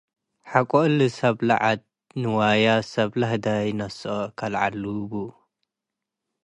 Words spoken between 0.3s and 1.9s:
ሐቆ እሊ ሰብ ለዐድ